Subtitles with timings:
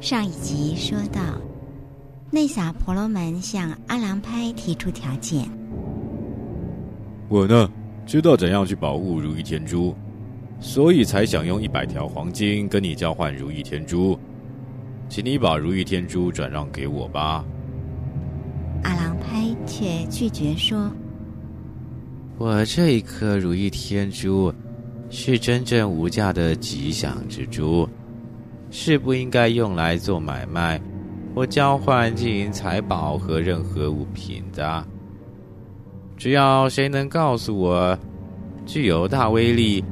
[0.00, 1.20] 上一集说到，
[2.30, 5.44] 内撒婆罗门向阿郎拍提出条件。
[7.28, 7.68] 我呢，
[8.06, 9.92] 知道怎样去保护如意天珠，
[10.60, 14.16] 所以才想用一百条黄金跟你交换如意天珠，
[15.08, 17.44] 请你把如意天珠转让给我吧。
[18.84, 20.88] 阿郎拍却拒绝说
[22.38, 24.54] ：“我这一颗如意天珠，
[25.10, 27.86] 是真正无价的吉祥之珠，
[28.70, 30.80] 是不应该用来做买卖
[31.34, 34.84] 或交换金银财宝和任何物品的。
[36.16, 37.96] 只要谁能告诉我
[38.66, 39.84] 具有大威力、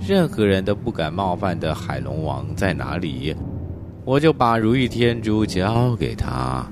[0.00, 3.34] 任何人都不敢冒犯的海龙王在哪里，
[4.04, 6.64] 我就把如意天珠交给他。”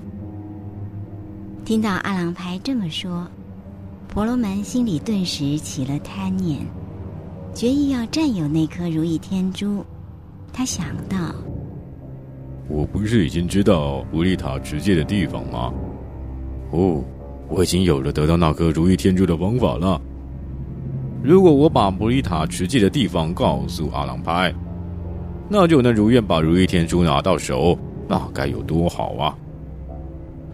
[1.64, 3.26] 听到阿郎拍这么说，
[4.08, 6.60] 婆罗门心里顿时起了贪念，
[7.54, 9.84] 决意要占有那颗如意天珠。
[10.52, 11.34] 他想到：
[12.70, 15.72] 我不是已经知道布利塔持戒的地方吗？
[16.70, 17.02] 哦，
[17.48, 20.00] 我已经有了得到那颗如意天珠的方法了。
[21.22, 24.54] 如果我把布利塔持戒的地方告诉阿郎派，
[25.48, 27.76] 那就能如愿把如意天珠拿到手，
[28.08, 29.36] 那该有多好啊！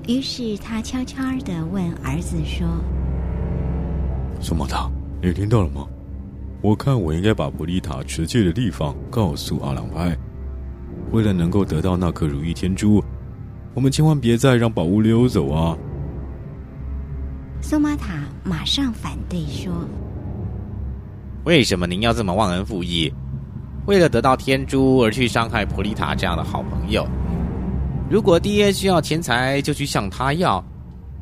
[0.08, 2.66] 于是他悄悄的问儿子说
[4.40, 4.90] ：“苏玛塔，
[5.22, 5.86] 你听到了吗？
[6.62, 10.16] 我看我应该把布利塔持戒的地方告诉阿朗拍。
[11.16, 13.02] 为了能够得到那颗如意天珠，
[13.72, 15.74] 我们千万别再让宝物溜走啊！”
[17.62, 19.72] 苏玛塔马上反对说
[21.44, 23.10] ：“为什么您要这么忘恩负义？
[23.86, 27.08] 为了得到天珠而去伤害普利塔这样的好朋友？”
[28.10, 30.62] 如果爹需要钱财，就去向他要，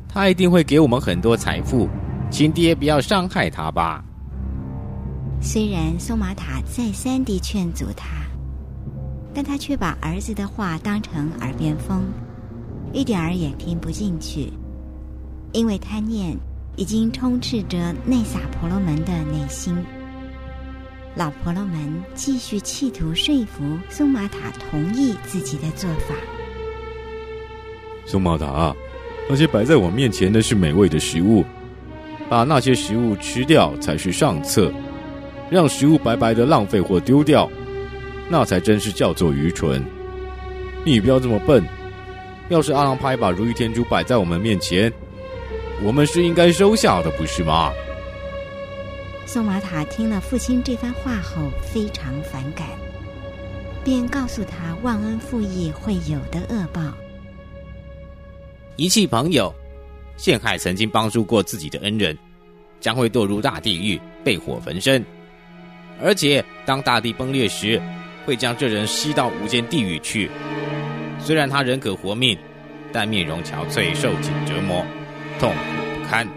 [0.09, 1.87] 他一定会给我们很多财富，
[2.29, 4.03] 请爹不要伤害他吧。
[5.41, 8.07] 虽然松玛塔再三地劝阻他，
[9.35, 12.05] 但他却把儿子的话当成耳边风，
[12.93, 14.49] 一点儿也听不进去，
[15.51, 16.33] 因为贪念
[16.77, 19.75] 已经充斥着内撒婆罗门的内心。
[21.15, 26.15] 老婆罗门继续企图说服松玛塔同意自己的做法。
[28.05, 28.73] 松玛塔，
[29.29, 31.43] 那些摆在我面前的是美味的食物，
[32.29, 34.71] 把那些食物吃掉才是上策。
[35.49, 37.49] 让食物白白的浪费或丢掉，
[38.29, 39.83] 那才真是叫做愚蠢。
[40.83, 41.63] 你不要这么笨。
[42.49, 44.93] 要是阿郎拍把如意天珠摆在我们面前，
[45.83, 47.71] 我们是应该收下的，不是吗？
[49.25, 52.67] 宋玛塔听了父亲这番话后，非常反感，
[53.83, 56.81] 便告诉他忘恩负义会有的恶报。
[58.75, 59.51] 遗弃朋友，
[60.15, 62.15] 陷害曾经帮助过自己的恩人，
[62.79, 65.03] 将会堕入大地狱，被火焚身。
[65.99, 67.81] 而且，当大地崩裂时，
[68.25, 70.29] 会将这人吸到无间地狱去。
[71.19, 72.37] 虽然他仍可活命，
[72.91, 74.85] 但面容憔悴，受尽折磨，
[75.39, 75.55] 痛苦
[75.99, 76.27] 不堪。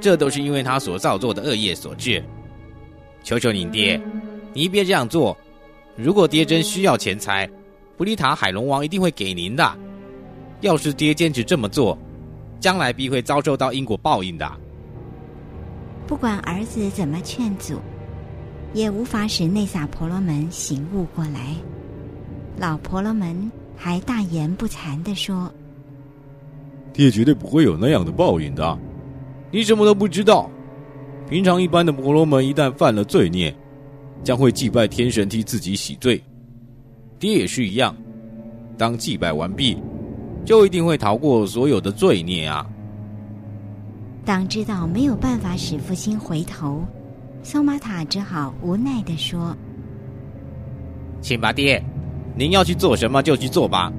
[0.00, 2.22] 这都是因为他所造作的恶业所致。
[3.22, 4.00] 求求您爹，
[4.52, 5.36] 你别这样做。
[5.96, 7.48] 如果爹真需要钱财，
[7.96, 9.78] 布利塔海龙王一定会给您的。
[10.60, 11.98] 要是爹坚持这么做，
[12.60, 14.48] 将来必会遭受到因果报应的。
[16.06, 17.80] 不管儿子怎么劝阻，
[18.74, 21.54] 也无法使内撒婆罗门醒悟过来。
[22.56, 25.52] 老婆罗门还大言不惭的说
[26.92, 28.78] ：“爹绝对不会有那样的报应的，
[29.50, 30.50] 你什么都不知道。
[31.28, 33.54] 平常一般的婆罗门一旦犯了罪孽，
[34.24, 36.22] 将会祭拜天神替自己洗罪。
[37.18, 37.94] 爹也是一样，
[38.76, 39.76] 当祭拜完毕。”
[40.44, 42.66] 就一定会逃过所有的罪孽啊！
[44.24, 46.82] 当知道没有办法使父亲回头，
[47.50, 49.56] 松玛塔只好无奈地说
[51.22, 51.82] ：“请吧，爹，
[52.36, 53.90] 您要去做什么就去做吧，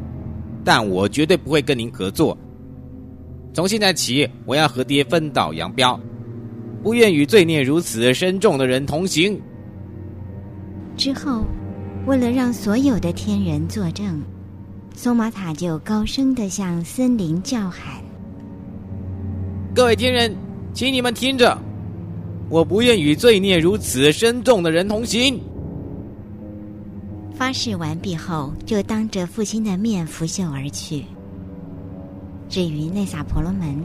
[0.63, 2.37] 但我绝对不会跟您合作。
[3.51, 5.99] 从现在起，我要和爹分道扬镳，
[6.83, 9.41] 不愿与罪孽如此深重的人同行。”
[10.95, 11.43] 之后，
[12.05, 14.21] 为了让所有的天人作证。
[14.93, 17.99] 松玛塔就高声的向森林叫喊
[19.73, 20.35] ：“各位天人，
[20.71, 21.57] 请你们听着，
[22.49, 25.39] 我不愿与罪孽如此深重的人同行。”
[27.33, 31.05] 发誓完毕后，就当着父亲的面拂袖而去。
[32.49, 33.81] 至于内萨婆罗门，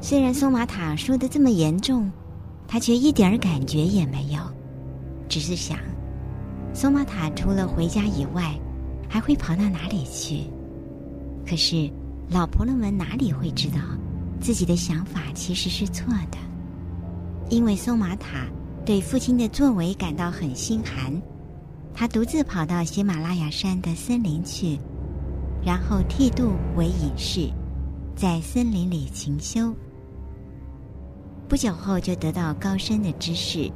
[0.00, 2.10] 虽然松玛塔说的这么严重，
[2.68, 4.40] 他却一点感觉也没有，
[5.28, 5.78] 只是想，
[6.72, 8.54] 松玛塔除了回家以外。
[9.08, 10.40] 还会跑到哪里去？
[11.48, 11.88] 可是
[12.28, 13.78] 老婆罗门哪里会知道，
[14.40, 16.36] 自己的想法其实是错的？
[17.48, 18.46] 因为松玛塔
[18.84, 21.12] 对父亲的作为感到很心寒，
[21.94, 24.78] 他独自跑到喜马拉雅山的森林去，
[25.64, 27.48] 然后剃度为隐士，
[28.16, 29.74] 在森林里勤修。
[31.48, 33.70] 不久后就得到高深的知识，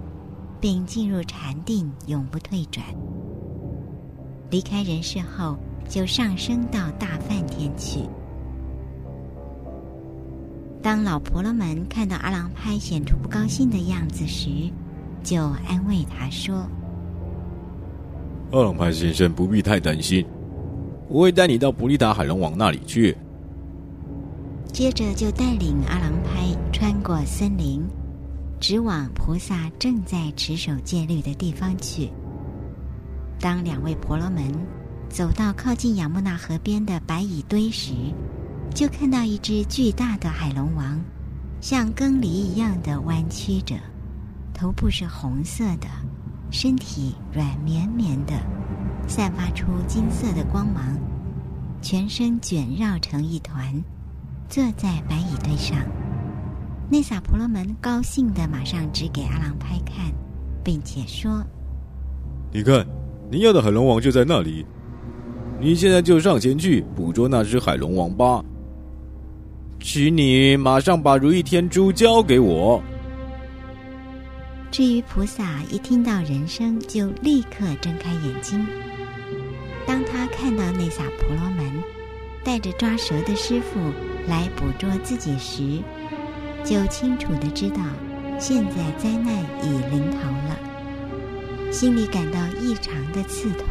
[0.61, 2.85] 并进入禅定，永不退转。
[4.51, 5.57] 离开人世后，
[5.89, 8.01] 就上升到大梵天去。
[10.83, 14.49] 当老婆罗门看到阿郎拍显出不高兴的样子时，
[15.23, 16.67] 就安慰他说
[18.51, 20.25] ：“阿郎拍先生不必太担心，
[21.09, 23.15] 我会带你到普利达海龙王那里去。”
[24.73, 27.83] 接着就带领阿郎拍穿过森林，
[28.59, 32.09] 直往菩萨正在持守戒律的地方去。
[33.39, 34.43] 当两位婆罗门
[35.09, 37.93] 走到靠近雅木纳河边的白蚁堆时，
[38.75, 40.99] 就看到一只巨大的海龙王，
[41.61, 43.75] 像耕犁一样的弯曲着，
[44.55, 45.87] 头部是红色的，
[46.51, 48.33] 身体软绵绵的，
[49.07, 50.97] 散发出金色的光芒，
[51.83, 53.83] 全身卷绕成一团，
[54.49, 55.77] 坐在白蚁堆上。
[56.89, 60.11] 内萨婆罗门高兴的马上指给阿郎拍看，
[60.65, 61.45] 并且说
[62.51, 62.87] ：“你看，
[63.31, 64.65] 你要的海龙王就在那里，
[65.61, 68.43] 你现在就上前去捕捉那只海龙王吧。”
[69.81, 72.83] 请你马上把如意天珠交给我。
[74.71, 78.65] 至于菩萨，一听到人声就立刻睁开眼睛。
[79.87, 81.83] 当他看到那萨婆罗门
[82.45, 83.81] 带着抓蛇的师傅
[84.29, 85.83] 来捕捉自己时，
[86.63, 87.81] 就清楚的知道
[88.39, 89.35] 现在灾难
[89.65, 93.67] 已临头了，心里感到异常的刺痛。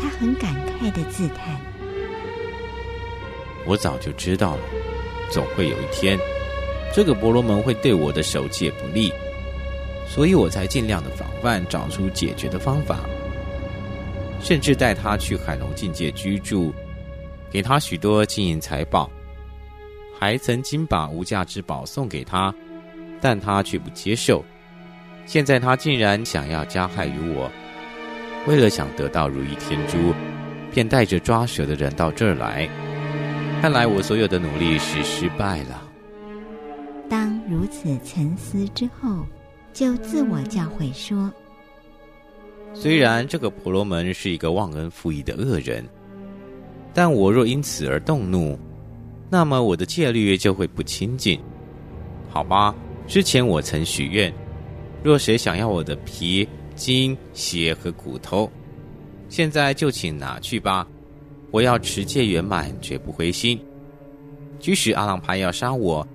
[0.00, 1.60] 他很感慨的自叹
[3.66, 4.62] ：“我早就知道了。”
[5.30, 6.18] 总会有一天，
[6.92, 9.12] 这个婆罗门会对我的守戒不利，
[10.08, 12.98] 所以我才尽量的防范，找出解决的方法，
[14.40, 16.74] 甚至带他去海龙境界居住，
[17.50, 19.08] 给他许多金银财宝，
[20.18, 22.52] 还曾经把无价之宝送给他，
[23.20, 24.44] 但他却不接受。
[25.26, 27.48] 现在他竟然想要加害于我，
[28.48, 30.12] 为了想得到如意天珠，
[30.72, 32.68] 便带着抓蛇的人到这儿来。
[33.60, 35.86] 看来我所有的努力是失败了。
[37.10, 39.26] 当如此沉思之后，
[39.74, 41.30] 就自我教诲说
[42.72, 45.84] ：“虽然这个婆罗门是一个忘恩负义的恶人，
[46.94, 48.58] 但我若因此而动怒，
[49.28, 51.38] 那么我的戒律就会不清净。
[52.30, 52.74] 好吧，
[53.06, 54.32] 之前我曾许愿，
[55.02, 58.50] 若谁想要我的皮、筋、血和骨头，
[59.28, 60.88] 现在就请拿去吧。”
[61.50, 63.60] 我要持戒圆满，绝不灰心。
[64.58, 66.06] 即使阿朗牌要杀我，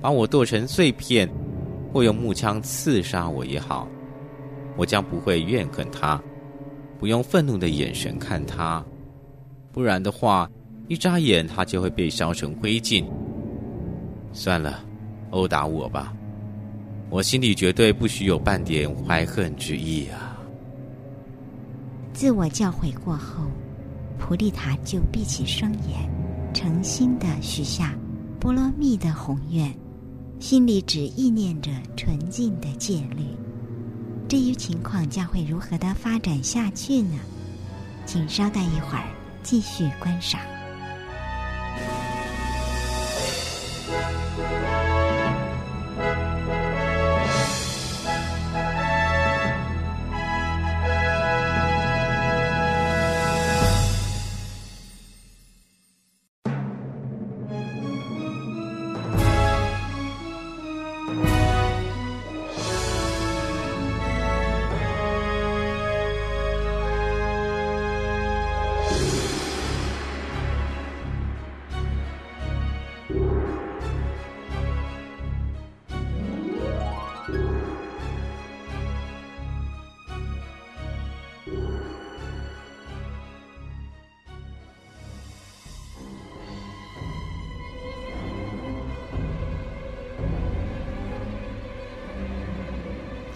[0.00, 1.28] 把我剁成碎片，
[1.92, 3.88] 或用木枪刺杀我也好，
[4.76, 6.22] 我将不会怨恨他，
[6.98, 8.84] 不用愤怒的眼神看他。
[9.72, 10.48] 不然的话，
[10.86, 13.04] 一眨眼他就会被烧成灰烬。
[14.32, 14.84] 算了，
[15.30, 16.14] 殴打我吧，
[17.10, 20.38] 我心里绝对不许有半点怀恨之意啊！
[22.12, 23.44] 自我教诲过后。
[24.18, 26.10] 菩提塔就闭起双眼，
[26.52, 27.94] 诚心的许下
[28.38, 29.72] 波罗蜜的宏愿，
[30.38, 33.24] 心里只意念着纯净的戒律。
[34.28, 37.18] 至于情况将会如何的发展下去呢？
[38.04, 39.08] 请稍待一会儿，
[39.42, 40.40] 继续观赏。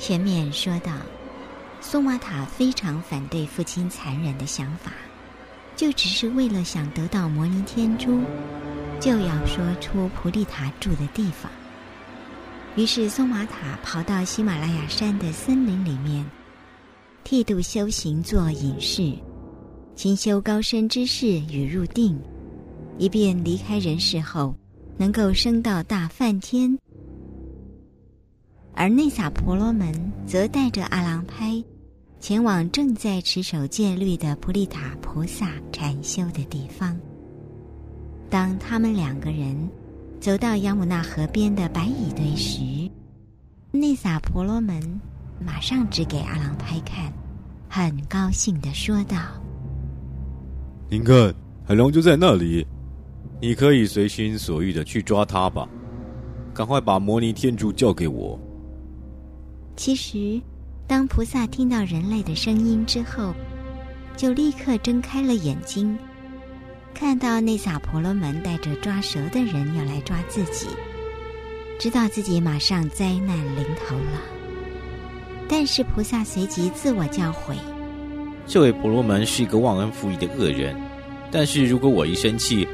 [0.02, 0.90] 前面说到，
[1.80, 4.90] 苏玛塔非常反对父亲残忍的想法，
[5.76, 8.20] 就只是为了想得到摩尼天珠，
[8.98, 11.48] 就要说出菩提塔住的地方。
[12.74, 16.28] 于是松玛塔跑到喜马拉雅山的森林里面，
[17.22, 19.16] 剃度修行做隐士，
[19.94, 22.20] 勤修高深之事与入定，
[22.98, 24.52] 以便离开人世后，
[24.96, 26.76] 能够升到大梵天。
[28.74, 29.92] 而内萨婆罗门
[30.26, 31.62] 则带着阿郎拍，
[32.18, 36.96] 前往正在持守戒律的普利塔菩萨禅修的地方。
[38.30, 39.54] 当他们两个人
[40.18, 42.90] 走到雅姆纳河边的白蚁堆时，
[43.70, 45.00] 内萨婆罗门
[45.38, 47.12] 马上指给阿郎拍看，
[47.68, 49.18] 很高兴的说道
[50.88, 52.66] ：“您看，海龙就在那里，
[53.40, 55.68] 你可以随心所欲的去抓它吧。
[56.54, 58.38] 赶快把摩尼天珠交给我。”
[59.74, 60.40] 其实，
[60.86, 63.34] 当菩萨听到人类的声音之后，
[64.16, 65.98] 就立刻睁开了眼睛，
[66.94, 70.66] 看到那撒婆罗门带着抓蛇的人要来抓自己，
[71.78, 74.20] 知道自己马上灾难临头了。
[75.48, 77.56] 但是菩萨随即自我教诲：
[78.46, 80.76] 这位婆罗门是一个忘恩负义的恶人，
[81.30, 82.68] 但是如果我一生气，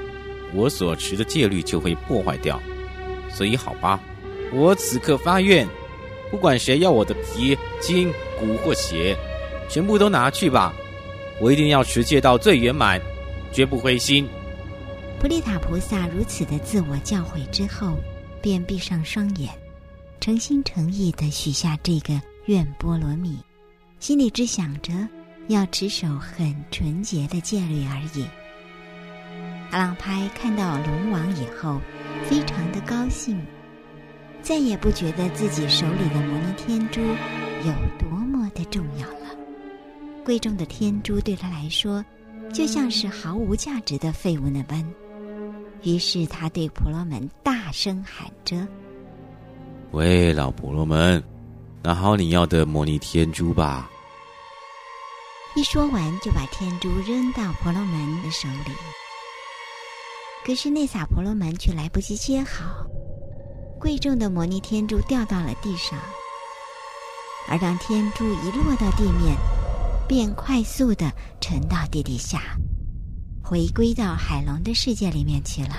[0.53, 2.61] 我所持的戒律就会破坏掉。
[3.31, 4.01] 所以好吧，
[4.53, 5.67] 我此刻发愿。
[6.31, 9.17] 不管谁要我的皮、筋、骨或血，
[9.69, 10.73] 全部都拿去吧！
[11.41, 13.01] 我一定要持戒到最圆满，
[13.53, 14.29] 绝不灰心。
[15.21, 17.97] 普利塔菩萨如此的自我教诲之后，
[18.41, 19.51] 便闭上双眼，
[20.21, 23.39] 诚心诚意的许下这个愿波罗蜜，
[24.01, 24.93] 心里只想着
[25.49, 28.25] 要持守很纯洁的戒律而已。
[29.71, 31.81] 阿朗拍看到龙王以后，
[32.25, 33.41] 非常的高兴。
[34.43, 39.37] 再也不觉得自己手里的摩尼天珠有多么的重要了。
[40.25, 42.05] 贵重的天珠对他来说，
[42.53, 44.85] 就像是毫无价值的废物那般。
[45.83, 48.67] 于是他对婆罗门大声喊着
[49.93, 51.23] ：“喂，老婆罗门，
[51.83, 53.91] 拿好你要的摩尼天珠吧！”
[55.57, 58.73] 一说完，就把天珠扔到婆罗门的手里。
[60.45, 62.87] 可是内萨婆罗门却来不及接好。
[63.79, 65.97] 贵重的摩尼天珠掉到了地上，
[67.49, 69.37] 而当天珠一落到地面，
[70.09, 72.41] 便快速的沉到地底下，
[73.43, 75.77] 回归到海龙的世界里面去了。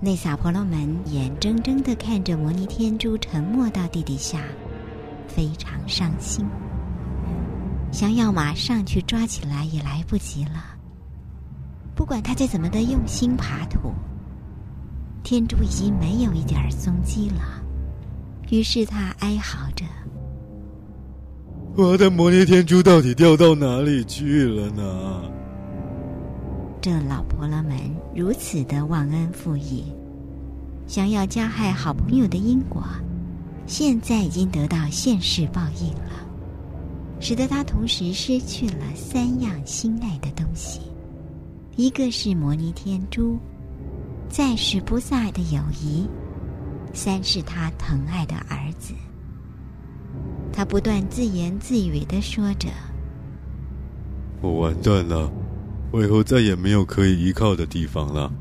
[0.00, 4.42] 内萨婆罗门眼睁睁的看着摩尼天珠沉没到地底下，
[5.28, 6.44] 非常伤心，
[7.92, 10.64] 想要马上去抓起来也来不及了。
[11.94, 13.92] 不管他再怎么的用心爬土。
[15.22, 17.62] 天珠已经没有一点踪迹了，
[18.50, 19.84] 于是他哀嚎着
[21.76, 25.22] ：“我的摩尼天珠到底掉到哪里去了呢？”
[26.82, 27.78] 这老婆罗门
[28.16, 29.84] 如此的忘恩负义，
[30.88, 32.82] 想要加害好朋友的因果，
[33.64, 36.26] 现在已经得到现世报应了，
[37.20, 40.80] 使得他同时失去了三样心爱的东西，
[41.76, 43.38] 一个是摩尼天珠。
[44.32, 46.08] 再是菩萨的友谊，
[46.94, 48.94] 三是他疼爱的儿子。
[50.50, 52.70] 他不断自言自语的说着
[54.40, 55.30] ：“我完蛋了，
[55.90, 58.32] 我以后再也没有可以依靠的地方了。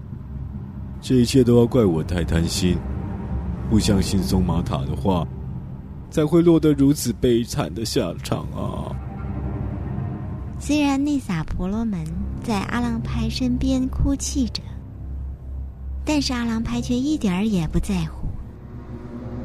[1.01, 2.77] 这一切都要怪我太贪心，
[3.69, 5.27] 不相信松马塔的话，
[6.10, 8.95] 才会落得如此悲惨的下场啊！”
[10.57, 12.01] 虽然内萨婆罗门
[12.41, 14.63] 在阿浪派身边哭泣着。
[16.03, 18.27] 但是阿郎拍却一点儿也不在乎，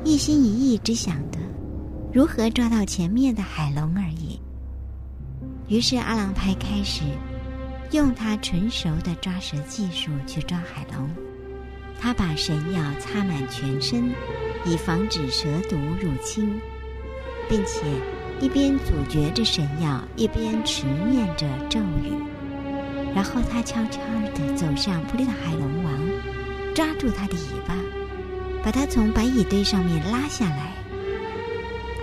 [0.04, 1.38] 一心一意只想着
[2.12, 4.40] 如何抓到前面的海龙而已。
[5.68, 7.02] 于是阿郎拍开始
[7.92, 11.08] 用他纯熟的抓蛇技术去抓海龙。
[11.98, 14.10] 他把神药擦满全身，
[14.64, 16.60] 以防止蛇毒入侵，
[17.48, 17.82] 并且
[18.40, 22.12] 一边咀嚼着神药，一边持念着咒语。
[23.14, 24.00] 然后他悄悄
[24.34, 25.92] 地走向普利塔海龙王。
[26.76, 27.74] 抓住他的尾巴，
[28.62, 30.74] 把他从白蚁堆上面拉下来。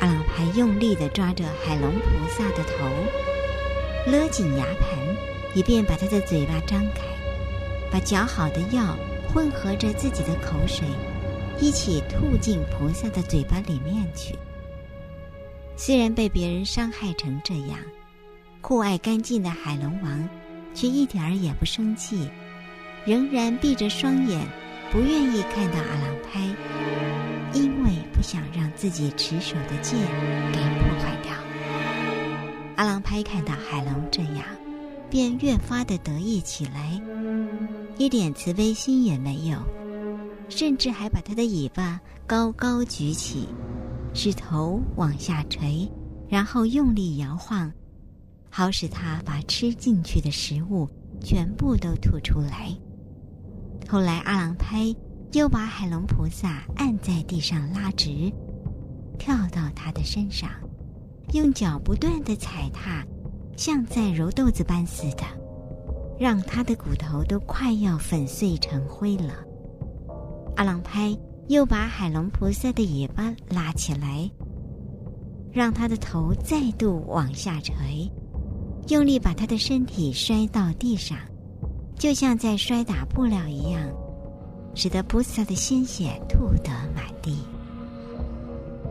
[0.01, 4.97] 阿朗还用力的抓着海龙菩萨的头，勒紧牙盘，
[5.53, 7.01] 以便把他的嘴巴张开，
[7.91, 8.97] 把嚼好的药
[9.31, 10.87] 混合着自己的口水，
[11.59, 14.35] 一起吐进菩萨的嘴巴里面去。
[15.75, 17.77] 虽然被别人伤害成这样，
[18.59, 20.27] 酷爱干净的海龙王
[20.73, 22.27] 却一点儿也不生气，
[23.05, 24.41] 仍然闭着双眼。
[24.93, 26.39] 不愿意看到阿郎拍，
[27.51, 29.99] 因为不想让自己持守的剑
[30.51, 31.33] 给破坏掉。
[32.75, 34.45] 阿郎拍看到海龙这样，
[35.09, 37.01] 便越发的得意起来，
[37.97, 39.57] 一点慈悲心也没有，
[40.47, 43.47] 甚至还把他的尾巴高高举起，
[44.13, 45.91] 使头往下垂，
[46.29, 47.73] 然后用力摇晃，
[48.47, 50.87] 好使他把吃进去的食物
[51.19, 52.69] 全部都吐出来。
[53.87, 54.93] 后来，阿郎拍
[55.33, 58.31] 又把海龙菩萨按在地上拉直，
[59.19, 60.49] 跳到他的身上，
[61.33, 63.05] 用脚不断的踩踏，
[63.55, 65.23] 像在揉豆子般似的。
[66.19, 69.33] 让他的骨头都快要粉碎成灰了。
[70.55, 71.17] 阿郎拍
[71.49, 74.29] 又把海龙菩萨的尾巴拉起来，
[75.51, 78.09] 让他的头再度往下垂，
[78.89, 81.17] 用力把他的身体摔到地上，
[81.97, 83.89] 就像在摔打布料一样，
[84.75, 87.37] 使得菩萨的鲜血吐得满地。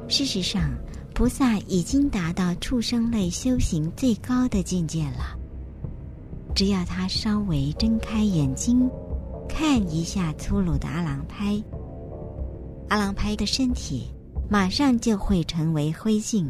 [0.08, 0.70] 事实上，
[1.14, 5.38] 菩萨已经达到畜生类修行最高的境界了。
[6.54, 8.88] 只要他稍微睁开眼睛，
[9.48, 11.62] 看一下粗鲁的阿郎拍，
[12.88, 14.10] 阿郎拍的身体
[14.50, 16.46] 马上就会成为灰烬。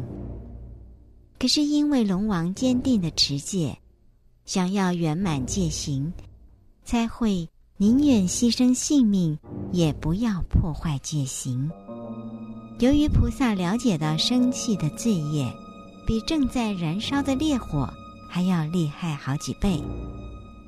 [1.39, 3.77] 可是因为龙王坚定的持戒，
[4.45, 6.11] 想要圆满戒行，
[6.83, 7.47] 才会
[7.77, 9.37] 宁愿牺牲性命，
[9.71, 11.69] 也不要破坏戒行。
[12.79, 15.51] 由于菩萨了解到生气的罪业，
[16.05, 17.87] 比正在燃烧的烈火
[18.29, 19.81] 还要厉害好几倍，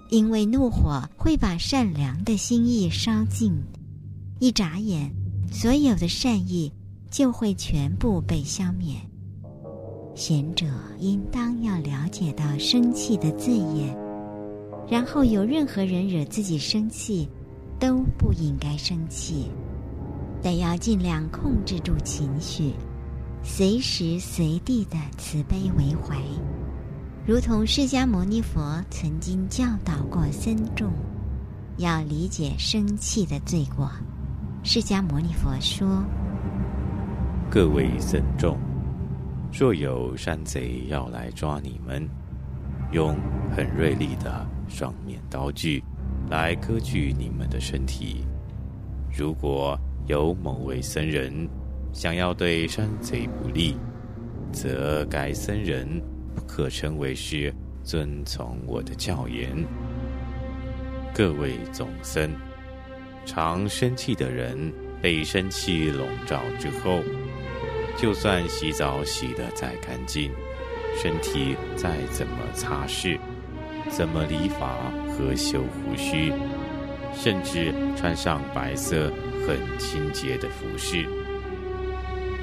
[0.09, 3.51] 因为怒火会把善良的心意烧尽，
[4.39, 5.11] 一眨眼，
[5.51, 6.71] 所有的善意
[7.11, 8.95] 就会全部被消灭。
[10.15, 10.65] 贤者
[10.99, 13.95] 应当要了解到生气的罪业，
[14.87, 17.27] 然后有任何人惹自己生气，
[17.79, 19.51] 都不应该生气。
[20.41, 22.73] 得要尽量控制住情绪，
[23.41, 26.17] 随时随地的慈悲为怀，
[27.25, 30.91] 如同释迦牟尼佛曾经教导过僧众，
[31.77, 33.89] 要理解生气的罪过。
[34.61, 36.03] 释迦牟尼佛说
[37.49, 38.55] ：“各位僧众，
[39.51, 42.07] 若有山贼要来抓你们，
[42.95, 43.15] 用
[43.55, 45.83] 很锐利的双面刀具
[46.31, 48.25] 来割据你们的身体，
[49.15, 49.77] 如果。”
[50.07, 51.49] 有某位僧人
[51.91, 53.75] 想要对山贼不利，
[54.51, 55.99] 则该僧人
[56.35, 57.51] 不可称为是
[57.83, 59.49] 遵从我的教言。
[61.11, 62.29] 各位总僧，
[63.25, 67.01] 常生气的人被生气笼罩之后，
[67.97, 70.31] 就算洗澡洗得再干净，
[71.01, 73.19] 身体再怎么擦拭，
[73.89, 76.31] 怎么理发和修胡须，
[77.13, 79.11] 甚至穿上白色。
[79.45, 81.05] 很清洁的服饰。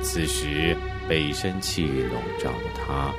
[0.00, 0.76] 此时
[1.08, 3.12] 被生气笼罩的他，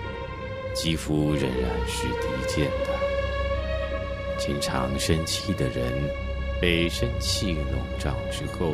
[0.74, 4.38] 肌肤仍然是低贱的。
[4.38, 5.91] 经常生气的人，
[6.62, 8.74] 被生气笼罩之后，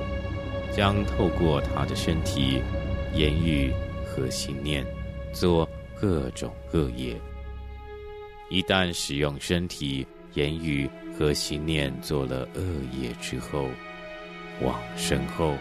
[0.72, 2.62] 将透过他的身体、
[3.15, 3.74] 言语
[4.06, 4.86] 和信念，
[5.34, 5.67] 做
[6.00, 7.20] 各种恶业。
[8.50, 12.62] 一旦使用身体、言语和心念做了恶
[13.00, 13.68] 业之后，
[14.62, 15.56] 往生后，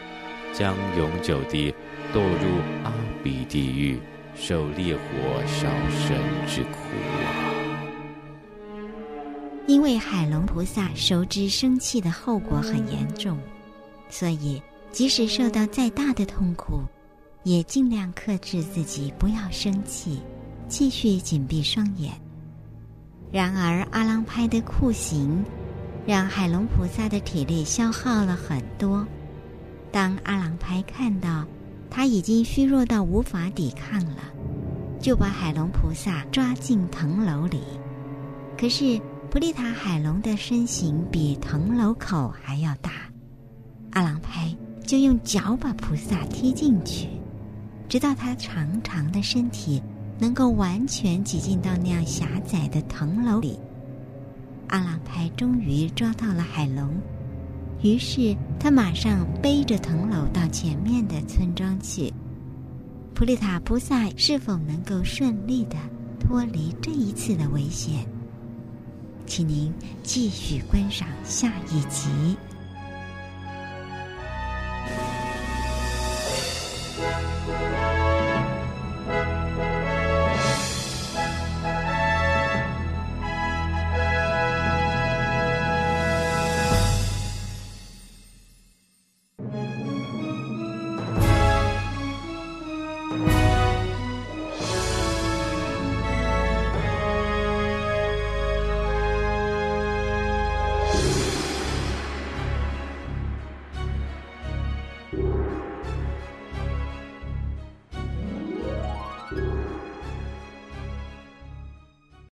[0.53, 1.75] 将永久地
[2.13, 4.01] 堕入阿鼻地狱，
[4.35, 5.03] 受烈火
[5.47, 6.79] 烧身之苦
[7.25, 7.55] 啊！
[9.67, 13.39] 因为海龙菩萨熟知生气的后果很严重，
[14.09, 16.83] 所以即使受到再大的痛苦，
[17.49, 20.21] 也尽量克制自己不要生气，
[20.69, 22.13] 继续紧闭双眼。
[23.33, 25.43] 然而阿郎拍的酷刑。
[26.07, 29.07] 让海龙菩萨的体力消耗了很多。
[29.93, 31.45] 当阿郎拍看到
[31.91, 34.23] 他已经虚弱到无法抵抗了，
[34.99, 37.61] 就把海龙菩萨抓进藤楼里。
[38.57, 38.99] 可是
[39.31, 42.91] 普利塔海龙的身形比藤楼口还要大，
[43.91, 44.57] 阿郎拍
[44.87, 47.07] 就用脚把菩萨踢进去，
[47.89, 49.83] 直到他长长的身体
[50.19, 53.59] 能够完全挤进到那样狭窄的藤楼里。
[54.69, 56.95] 阿郎拍终于抓到了海龙，
[57.83, 62.13] 于是他马上背着藤篓到前面的村庄去。
[63.15, 65.77] 普利塔菩萨是否能够顺利的
[66.21, 68.07] 脱离这一次的危险？
[69.27, 69.73] 请您
[70.03, 72.09] 继续观赏下一集。